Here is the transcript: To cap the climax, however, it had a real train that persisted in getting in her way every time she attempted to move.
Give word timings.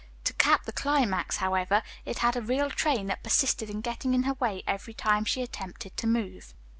To 0.23 0.33
cap 0.33 0.63
the 0.65 0.71
climax, 0.71 1.37
however, 1.37 1.83
it 2.05 2.17
had 2.25 2.35
a 2.35 2.41
real 2.41 2.71
train 2.71 3.05
that 3.05 3.21
persisted 3.23 3.69
in 3.69 3.81
getting 3.81 4.15
in 4.15 4.23
her 4.23 4.33
way 4.33 4.63
every 4.65 4.95
time 4.95 5.25
she 5.25 5.43
attempted 5.43 5.95
to 5.97 6.07
move. 6.07 6.55